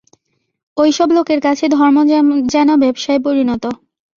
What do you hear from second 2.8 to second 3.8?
ব্যবসায়ে পরিণত।